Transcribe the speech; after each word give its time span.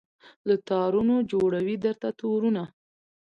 له 0.47 0.55
تارونو 0.69 1.15
جوړوي 1.31 1.75
درته 1.85 2.07
تورونه 2.19 2.63